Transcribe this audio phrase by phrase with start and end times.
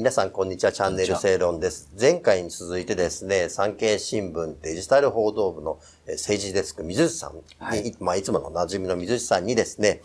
[0.00, 0.72] 皆さんこんにちは。
[0.72, 1.90] チャンネル正論です。
[2.00, 10.00] 前回に続いてですね、産経新聞デジタル報道部のえー政治デスク水内さんに、はいまあいつもの馴染みの水内さんにですね、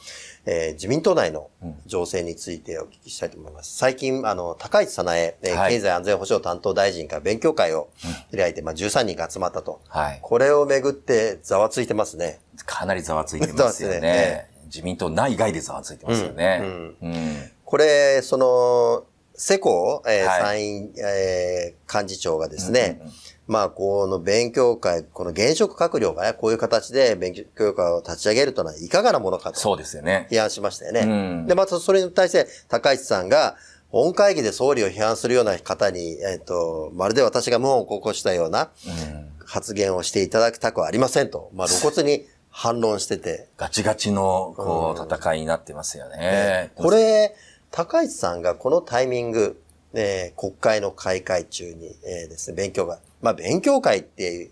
[0.45, 1.49] えー自民党内の
[1.85, 3.77] 情勢についてお聞きしたいと思います。
[3.77, 7.87] 最近、あの、高市早苗、えーはい経済安全保障担当大臣が勉強会を
[8.35, 9.79] 開いて、まあ13人が集まったと。
[9.87, 10.19] はい。
[10.21, 12.41] これをめぐってざわついてますね。
[12.65, 14.01] かなりざわついてますよね。
[14.01, 16.59] ね自民党内外でざわついてますよね。
[16.61, 19.05] うんうんこれ、その、
[19.37, 20.41] 世耕、えーはい。
[20.41, 23.13] 参院、えー幹事長がですね、うんうん
[23.47, 30.27] まあ、この勉強会、この現職閣僚がね、こういう形で勉強会を立ち上げるというのはいかがなものかとそうですよね。
[30.31, 31.01] 批判しましたよね。
[31.01, 31.05] う
[31.43, 31.45] ん。
[31.45, 33.55] で、またそれに対して高市さんが、
[33.89, 39.29] 本会議で総理を批判するような方に、えっ、と、まるで私が謀を起こしたようなうん。
[39.45, 46.71] 発言をしていただきたくはありませんと、まあ、露骨に反論してて、ガチガチの、こう、戦いになってますよね。
[46.75, 47.35] これ、
[47.75, 49.61] 高市さんがこのタイミング、
[49.93, 52.99] えー国会の開会中に、えーですね、勉強会。
[53.21, 54.51] まあ、勉強会って、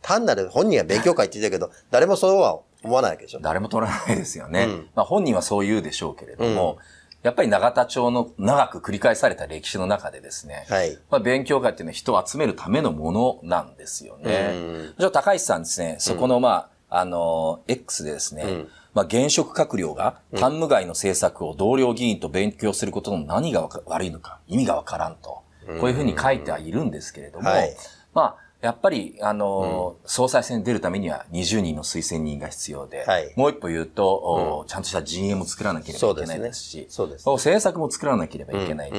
[0.00, 3.40] 単なる本人は勉強会って言ってるけど、誰もそうは思わないわけでしょ。
[3.40, 4.66] 誰も取らないですよね。
[4.66, 6.78] うんまあ本人はそう言うでしょうけれども、
[7.24, 10.96] やっぱり永田町の長く繰り返された歴史の中でですね、はい。
[11.10, 14.50] まあ、勉強会っていうのは人を集めるためのものなんですよね。
[14.54, 25.42] うんじゃあ高市さんですね、そこのまあ、あの、X でですね、んまあ現職閣僚が単無害の政策を同僚議員と勉強することの何が悪いのか、意味がわからんと、
[25.80, 27.76] こういうふうに書いてはいるんですけれども、はい。
[28.14, 33.32] まあ、やっぱり、あの、総裁選に出るためには20人の推薦人が必要で、はい。
[33.34, 37.32] もう一歩言うと、おちゃんとした陣営も作らなければいけないですし、そうですね。
[37.32, 38.92] お政策も作らなければいけない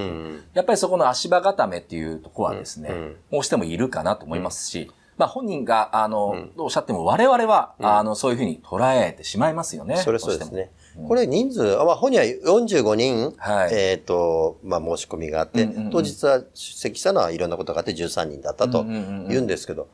[0.53, 3.15] やっぱりそこの足場固めっていうところはですね、うん。
[3.31, 9.97] どうしてもいるかなと思いますし、まあ本人が、あの、どうおっしゃっても我々は、あの、そういうふうに捉えてしまいますよね。
[9.97, 10.43] それそうで。
[10.43, 10.71] すね。
[11.07, 13.73] これ人数、あまあ、本人は45人、はい。
[13.73, 15.89] えっ、と、まあ、申し込みがあって、うんうんうん。
[15.89, 19.27] 当日は出席したのはいろんなことがあって13人だったとうんうんうんうん。
[19.29, 19.87] 言うんですけど、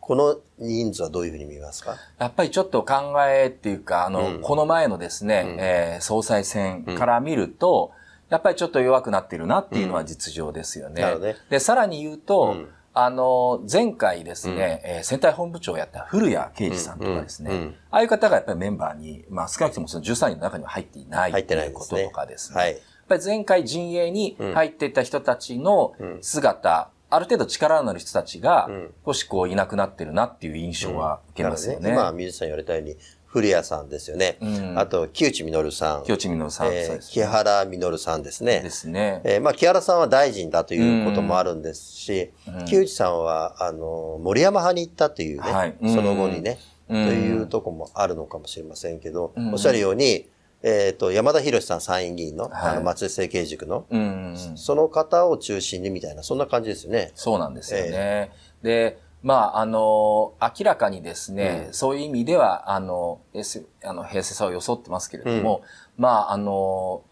[0.00, 1.96] この人数はどういうふうに見ますか？
[2.18, 4.40] やっぱりちょっと考えっていうか、あの、うん。
[4.42, 7.90] この前のですね、えー総裁選から見ると、
[8.28, 11.02] やっぱりちょっと弱くなってるなっていうのは実情ですよね。
[11.02, 11.36] なるほどね。
[11.50, 22.58] で、さらに言うと、うんあの、前回ですね、えー選対本部長をやった古谷啓二さんとかですね、うんうんああいう方がやっぱりメンバーに、まあ少なくともその13人の中には入っていない入ってないということとかですね。
[22.58, 22.70] はい。
[22.72, 28.90] やっぱり前回陣営に入っていった人たちの姿、ある程度力のある人たちがん。
[29.04, 31.90] 少しこういなくなってるなっていう印象は受けますよね。
[31.90, 32.96] 今、水さん言われたように、
[33.34, 34.38] 古谷さんですよね。
[34.40, 36.04] うんあと、木内実さん。
[36.04, 38.60] 清地実さん、木原実さんですね。
[38.60, 39.22] ですね。
[39.24, 42.30] えーまあ、木原さんは大臣だということもあるんですし、
[42.66, 50.28] 木内さんは、あの、森山派に行ったというね、はいその後にね、うんというとこもあるのかもしれませんけど、おっしゃるように、
[50.62, 57.10] えっ、と、山田博さん参院議員の、はいあの、松江政経塾の、うん、その方を中心にみたいな、そんな感じですよね。
[57.16, 58.30] そうなんですよね。
[58.62, 65.62] で、まあ、あの、明らかにですね、そういう意味では、あの、平成あの平成さを装ってますけれども、
[65.96, 67.02] まあ、あの、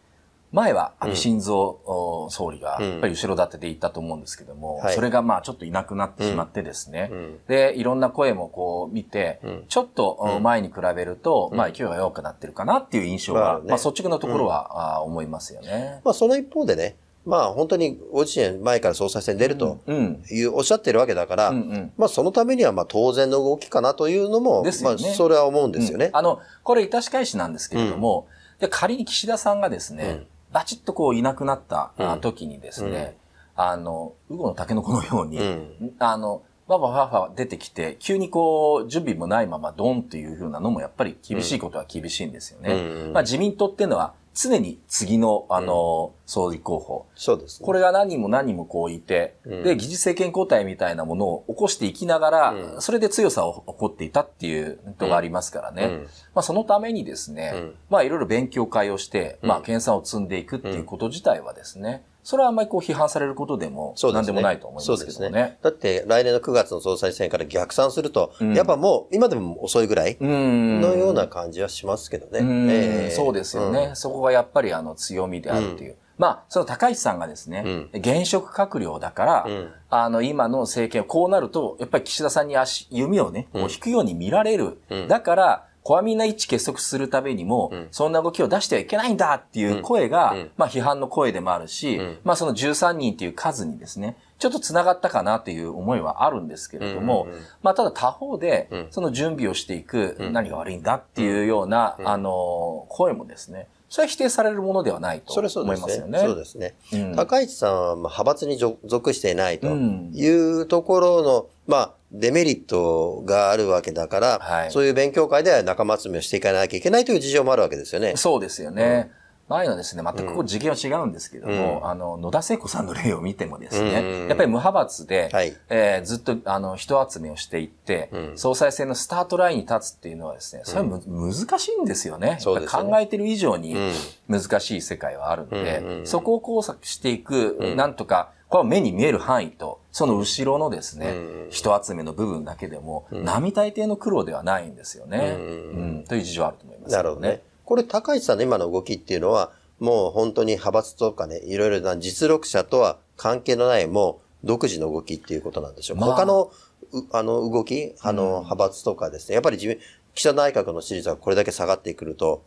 [0.52, 4.94] 前は安倍晋三お総理が、やっぱり後ろ盾でいたと思うんですけども、はい。
[4.94, 7.38] それがまあちょっといなくなってしまってですね、ん。
[7.48, 16.02] で、いろんな声もこう見て、ちょっとお前に比べると、まあ勢いが弱くなってるかなっていう印象が、まあ率直なところは、あ思いますよね。
[16.04, 20.22] まあ、その一方でね、まあ、本当にご自身前から総裁選に出るとうん。
[20.30, 21.92] いう、おっしゃってるわけだから、うんうん。
[21.96, 24.72] まあ、そのためには、まあ、当然の動きかなというのも、ね。
[24.82, 26.10] まあ、それは思うんですよね。
[26.12, 28.26] あの、これ、致し返しなんですけれども、
[28.58, 33.16] で仮に岸田さんがですね、バチッとこういなくなったあ時にですね、
[33.56, 35.92] あの、ウゴのタケノコのように、うん。
[35.98, 42.72] あの、わわわわ出てきて、急にこう、準備もないままドンっていう風なのもやっぱり厳しいことは厳しいんですよね。
[42.72, 43.12] うん。
[43.12, 47.66] まあ自民党っていうのは常に次の、あの、総理候補、そうですね。
[47.66, 49.62] これが何人も何人もこういて、うん。
[49.62, 55.84] で、議事政権交代みたいなものを起こしていきながら、それで強さを起こっていたっていうことがありますからね。
[55.84, 56.02] うん。
[56.34, 57.74] まあそのためにですね、うん。
[57.90, 64.26] まあいろいろ勉強会をして、まあ研鑽を積んでいくっていうこと自体はですね、それはあんまりこう批判されることでもそうですね。
[64.26, 65.58] 何でもないと思いますけどもね。
[65.62, 70.80] だって来年の9月の総裁選から逆算すると、やっぱもう今でも遅いぐらいうん。
[70.80, 72.40] のような感じはしますけどね。
[72.40, 72.70] うん。
[72.70, 73.10] ええ。
[73.10, 75.96] そうですよね、そこがやっぱりあの強みであるという。
[76.18, 79.72] まあ、その高市さんがですね、現職閣僚だから、ん。
[79.90, 84.78] あの、今の政権、こうなると、やっぱり岸田さんに足、弓をね、こう引くように見られる。
[85.08, 97.26] だから、こわみんな一致結束するためにも、そんな動きを出してはいけないんだっていう声が、まあ批判の声でもあるし、まあその13人っていう数にですね、ちょっと繋がったかなという思いはあるんですけれども、
[97.62, 105.34] まあただ他方で、その準備をしていく、何が悪いんだっていうような、あの、声もですね、それは否定されるものではないと思。
[105.74, 106.18] いますよね。
[106.20, 106.74] そうですね。
[106.94, 107.14] うん。
[107.14, 114.70] 高市さんはまあ派閥に属していないというところの、まあ、デメリットがあるわけだから、はい。
[114.70, 118.16] そういう勉強会では仲間集めをしていかなきゃいけないという事情もあるわけですよね。
[118.16, 119.10] そうですよね。
[119.48, 121.88] ああいうのはですね、全くこう次元は違うんですけども、うん。
[121.88, 125.54] あの、野田聖子さんの例を見てもですね、うんやっぱり無派閥で、はい。
[125.68, 128.38] えーずっとあの人集めをしていって、うん。
[128.38, 132.38] 総裁選のスタートラインに立つっていうのはですね、それはむ、難しいんですよね。
[132.42, 133.92] 考えてる以上にうん。
[134.28, 137.76] 難しい世界はあるので、うんうんそこを工作していく、うん。
[137.76, 141.12] なんとか、これは目に見える範囲と、その後ろのですね、う
[141.46, 141.46] ん。
[141.48, 143.24] 人集めの部分だけでも、ん。
[143.24, 145.36] 並大抵の苦労ではないんですよね。
[145.38, 145.44] うん。
[145.44, 146.04] うん。
[146.04, 147.40] という事情はあると思います、なるほどね。。
[147.64, 156.04] これ、高市さんの今の動きっていうのは、もう本当に派閥とかね、いろいろな実力者とは関係のない、もう独自の動きっていうことなんでしょうか？
[156.04, 156.14] まあ。
[156.14, 156.52] 他の、
[156.92, 159.78] うあの、動き、あの、派閥とかですね、やっぱり自分、
[160.14, 162.44] 岸田内閣の支持率がこれだけ下がってくると、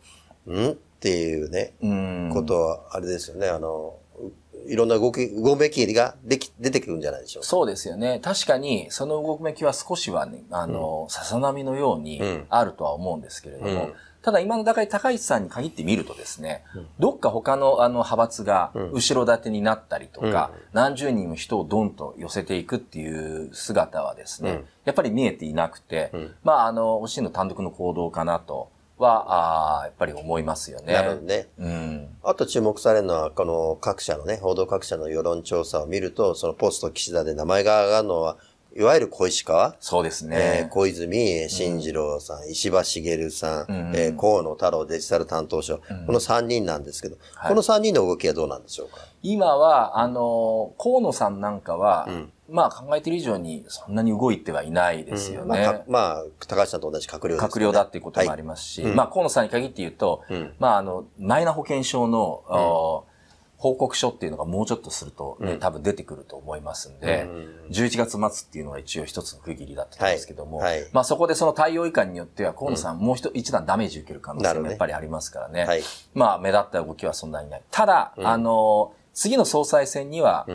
[0.48, 0.68] ん？
[0.68, 2.30] っていうね、うん。
[2.32, 4.30] ことは、あれですよね、あの、う
[4.66, 7.48] いろんな動き、動めきができ、出てくるんじゃないでしょうか。
[7.48, 8.20] そうですよね。
[8.22, 12.46] 確かに、その動きは少しはね、あの、ささ波のようにうん。
[12.48, 13.92] あるとは思うんですけれども、うん。
[14.22, 16.64] ただ今の高い高市さんに限ってみるとですね、
[16.98, 24.64] どっか他のあの派閥が後ろ盾になったりとか、何十人も人をドンと寄せていくっていう姿はですね、うん。
[24.84, 26.34] やっぱり見えていなくて、ん。
[26.42, 30.92] まあ、あの、おしんの単独の行動かなとは、あーやっぱり思いますよね。
[30.92, 31.48] なるほどね。
[31.58, 32.08] うん。
[32.22, 38.36] あと注目されるのは、この各社のね、報道各社の世論調査を見ると、そのポスト岸田で名前が上がるのは、
[38.78, 40.30] いわゆる小石川、そうですえー
[40.64, 40.68] ね。
[40.70, 45.82] 小泉進次郎さん、石破茂さん、うんえー河野太郎デジタル担当者、こ
[46.12, 47.48] の3人なんですけど、はい。
[47.48, 48.98] この3人の動きはどうなんでしょうか？
[49.22, 52.30] 今は、あの、河野さんなんかは、ん。
[52.48, 55.48] まあ考えている以上にそんなに動いてはいないですよね。
[55.48, 57.48] まあ、かまあ、高橋さんと同じ閣僚です、ね。
[57.48, 58.90] 閣僚だっていうこともありますし、はい。
[58.90, 58.96] うん。
[58.96, 60.54] まあ河野さんに限って言うと、うん。
[60.58, 63.04] まああの、マイナ保険証の、
[63.58, 67.70] 報告書っていうのがもうちょっとすると、ね多分出てくると思いますんで、うん。
[67.70, 70.90] 11月末っていうのが一応一つの区切りだったんですけども、はいはい。
[70.92, 75.64] まあそこでその対応以下によっては河野さんもう一一段ダメージ受ける可能性もやっぱりありますからね。
[75.64, 75.82] はい
[76.14, 77.62] まあ目立った動きはそんなにない。
[77.70, 80.46] ただ、あの、次の総裁選には、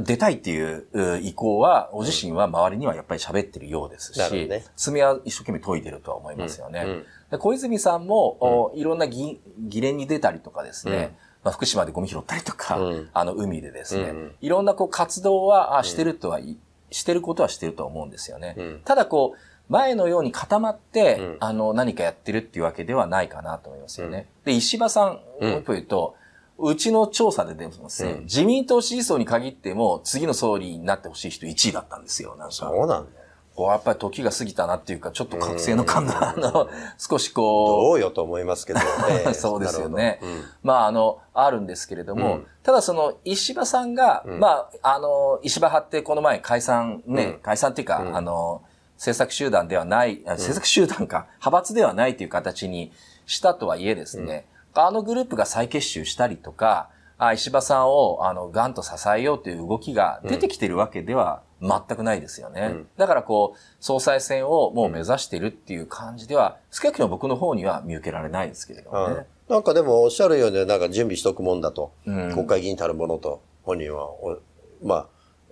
[0.00, 4.64] 出たいっていうう意向は、お自身は周りにはやっぱり喋ってるようですし、ね。
[4.76, 7.04] 爪は一生懸命研いでるとは思いますよね。
[7.38, 13.08] 小泉さんも、おいろんな議議連に出たりとかですね、まあ、福島でゴミ拾ったりとか、うん。
[13.12, 14.34] あの海でですね、うん。
[14.40, 16.56] いろんなこう活動はあしてるとはい、
[16.90, 18.54] してることはしてるとは思うんですよね。
[18.58, 18.80] うん。
[18.84, 21.36] ただこう、前のように固まって、うん。
[21.40, 24.26] あの、何かやってるっていうわけではないかなと思いますよね。
[24.44, 25.50] で、石破さん、うん。
[25.50, 26.16] もう一歩言うと、
[26.58, 28.22] うちの調査ででもですね、うん。
[28.24, 32.54] 自民党支持層に限っても、次の総理になってほしい人1位だったんですよ、なんか。
[32.54, 33.17] そうなんだ
[33.58, 33.64] よ。
[33.64, 39.34] こうやっぱり時が過ぎたなっていうか、ちょっと覚醒の感が、あの、少しこどうよと思いますけどね。
[39.34, 40.20] そうですよね。
[40.22, 40.44] うん。
[40.62, 42.46] まあ、あの、あるんですけれども、うん。
[42.62, 44.38] ただその、石破さんが、ん。
[44.38, 47.40] まあ、あの、石破派ってこの前解散ね、うん。
[47.40, 48.16] 解散っていうか、うん。
[48.16, 48.62] あの、
[48.98, 52.92] 政策集団ではない、あ政策集団か、派閥ではないという形に
[53.26, 62.68] したとはいえですね、あのグループが再結集したりとか、あ石破さんを、あの、ガンと支えようという動きが出てきてるわけでは全くないですよね。
[62.72, 62.88] うん。
[62.96, 69.14] だからこう、総裁選をもう目指しているっていう感じでは、少なくとも僕の方には見受けられないですけれどもうん。
[69.16, 69.26] ね。
[69.48, 71.92] なんかでもおっしゃるように、なんか準備しとくもんだと。
[72.06, 72.32] うん。
[72.32, 74.38] 国会議員たるものと、本人はお、
[74.82, 75.06] まあ、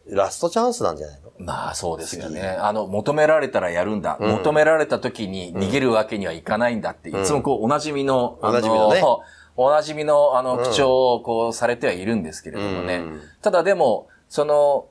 [0.08, 1.32] ラストチャンスなんじゃないの？
[1.39, 2.41] まあそうですよね。
[2.43, 4.17] あの、求められたらやるんだ。
[4.20, 4.31] うん。
[4.36, 9.03] 求められた時に逃げるわけにはいかないんだって、いつもこう、おなじみの、おなじみのね。
[9.58, 10.65] おなじみの、あの、うん。
[10.65, 12.96] 口調をこう、されてはいるんですけれどもね。
[12.96, 13.20] うん。
[13.43, 14.86] ただでも、その、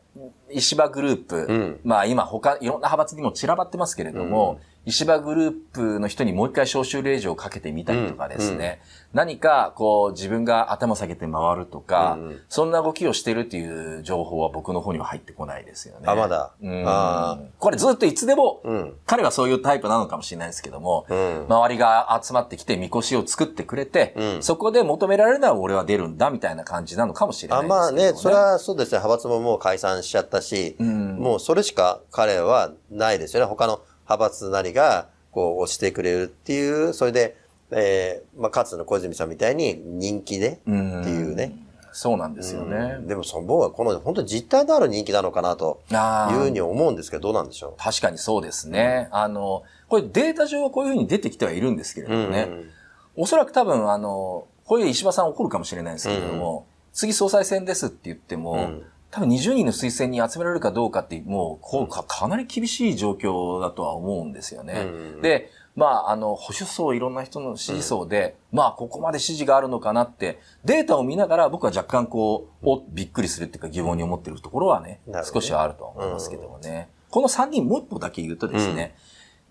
[0.52, 1.80] 石破グループ、うん。
[1.84, 8.82] まあ今他、いろんな派閥にも散らばってますけれども、石破グループの人にもう一回招集令状をかけてみたりとかですね、
[9.14, 16.04] 何かこう自分が頭下げて回るとか、うんそんな動きをしてるっていう情報は僕の方には入ってこないですよね。
[16.08, 16.52] あまだ。
[16.62, 16.84] うん。
[16.86, 18.94] あこれずっといつでも、うん。
[19.06, 21.46] 彼はそういうタイプなのかもしれないですけども、うん。
[21.50, 24.44] 周りが集まってきて、みこしを作ってくれて、うん。
[24.44, 29.00] そこで求められるなら俺は出るんだ、みたいな感じなのかもしれないあですけど、まあね、それはそうですね。
[29.00, 31.18] 派閥ももう解散しちゃったし、ん。
[31.18, 33.50] もうそれしか彼はないですよね。
[33.50, 37.38] 他の派閥なりが、こう、押してくれるっていう、それで、
[37.72, 41.58] えー、まあ、かつての小泉さんみたいに人気で、ってうんいうね。
[41.92, 42.98] そうなんですよね。
[43.08, 49.08] でも、その僕はこの、本当に実態のある人気なのかなと、いうふうに思うんですけど、どうなんでしょ確かにそうですね。
[49.12, 52.10] あの、これデータ上はこういうふうに出てきてはいるんですけれう。
[52.10, 52.48] どもね。
[52.50, 52.70] うん
[53.18, 58.84] おそらく多分、あの、これで石破さん怒るかもしれないんですけれども、次総裁選ですって言っても、うん
[59.16, 64.74] 多分20人の推薦に集められるかどうかって、もうこうか、かなり厳しい状況だとは思うんですよね。
[64.74, 76.90] うんで、まあ、あの、保守層いろんな人の支持層で、まあ、ここまで支持があるのかなって、データを見ながら僕は若干こう、お、びっくりするっていうか疑問に思ってるところはね、ね少しはあるとは思いますけどもね。
[77.10, 78.96] この3人もう一歩だけ言うとですね、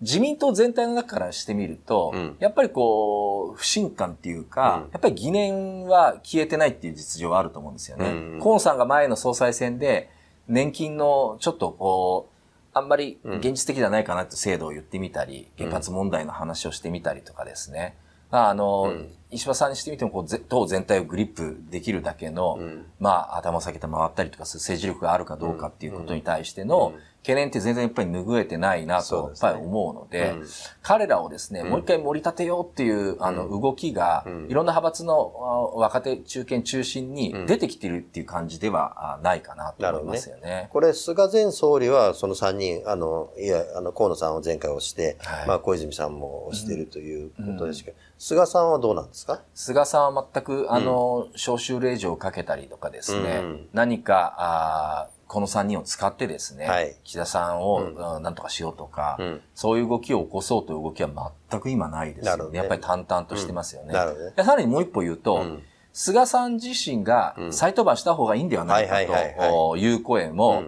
[0.01, 2.35] 自民党全体の中からしてみると、うん。
[2.39, 4.91] やっぱりこう、不信感っていうか、うん。
[4.91, 8.09] やっぱり疑念は消えてないっていう実情はあると思うんですよね。
[8.09, 10.09] うん河野さんが前の総裁選で、
[10.47, 12.35] 年金のちょっとこう、
[12.77, 17.95] あんまり現実的じゃないかなって制度を言ってみたり、原発問題の話をしてみたりとかですね。
[18.31, 22.85] まあ、あの、うん石破さんにしてみても、こう、ぜ党全体をグリップできるだけの、うん。
[22.99, 27.01] まあ、頭を下げて回ったりとかする政治力があるかどうかっていうことに対してのうん。
[27.25, 30.47] 懸念って全然やっぱり拭えてないなと、やっぱり思うので、うん。
[30.83, 31.69] 彼らをですね、ん。
[31.69, 34.47] もう一回盛り立てようっていう、あの、動きが、うん。
[34.47, 35.33] いろんな派閥の
[35.73, 37.45] あ若手、中堅中心にうん。
[37.47, 40.69] 出てきてるっていう感じではあないかなと思いますよね。
[40.71, 45.47] これ、菅前総理はその3人、あの、いや、あの、河野さんを前回押して、はい。
[45.47, 49.14] まあ、小泉さんも押しているということですけど、菅さんはどうなんですか？
[49.53, 56.95] 菅さんは全く、あの、招集令状をかけたりとかですね、うん何か、あーこの3人を使ってですね、はい。
[57.03, 58.15] 岸田さんを、うん。
[58.17, 59.41] うんなんとかしようとか、うん。
[59.55, 62.51] そういう動きを起こそうという動きは全く今ないですよね。
[62.51, 62.57] ね。
[62.59, 63.93] やっぱり淡々としてますよね。
[63.93, 64.33] なるほどね。
[64.35, 65.63] でさらにもう一歩言うと、うん。
[65.93, 67.53] 菅さん自身がうん。
[67.53, 68.97] 再登板した方がいいんではないか
[69.39, 70.63] という声も、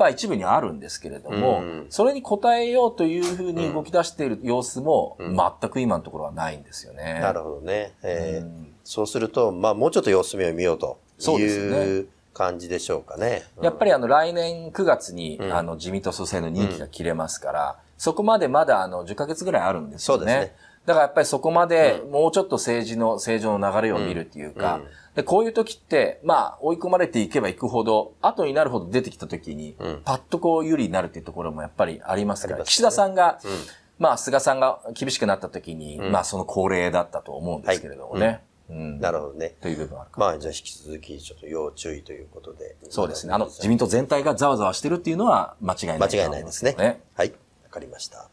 [0.00, 7.18] ぱ一部にあるんですけれども、うんそれに応えようというふうに動き出している様子も、うん全く今のところはないんですよね。
[7.20, 7.92] なるほどね。
[8.02, 10.98] えーうんそうすると、まあ、もうちょっと様子見を見ようと
[11.38, 13.44] いう感じでしょうかね。
[13.62, 20.18] やっぱりあの来年9月に、うんあの自民党総裁の任期が切れますから、そこまでまだあの10ヶ月ぐらいあるんですよね。
[20.18, 24.84] そうですねだからやっぱりそこまでもうちょっと政治の、正常の流れを見るっていうか、うん
[25.14, 33.50] で、こういう時って、まあ追い込まれていけばいくほど、後になるほど出てきた時に、うんパッとこう有利になるっていうところもやっぱりありますから、岸田さんが、うん
[33.98, 38.42] まあ菅さんが厳しくなった時に、うんまあその恒例だったと思うんですけれどもね。
[38.70, 39.56] うんなるほどね。
[39.60, 42.76] という部分はあるかまあ、じゃあ引き続き、ちょっと要注意ということで。
[42.88, 43.32] そうですね。
[43.32, 46.76] あの、自民党全体がざわざわしてるっていうのは間違いない間違いないですね。
[47.14, 47.32] はい。
[47.64, 48.30] わかりました。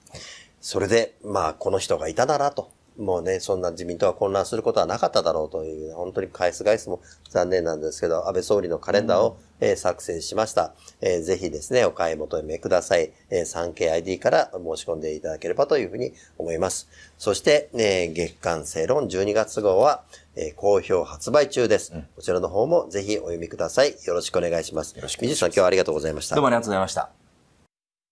[0.62, 2.72] それで、まあ、この人がいたならと。
[2.98, 7.00] もうね、そんな自民党は混乱することはなかっただろうという、本当に返す返すも
[7.30, 10.74] 残念なんですけど、安倍総理のカレンダーを、えー作成しました。
[11.00, 13.12] えーぜひですね、お買い求めください。
[13.30, 16.90] えー 3KID から申し込んでいただければというふうに思います。
[17.20, 20.04] そして、えー月刊正論12月号は、
[20.36, 21.92] えー好評発売中です。
[22.16, 23.96] こちらの方もぜひお読みください。
[24.06, 24.96] よろしくお願いします。
[24.96, 25.22] よろしく。
[25.22, 26.42] 水さん今日はありがとうございましたどう。
[26.42, 27.27] もありがとうございました。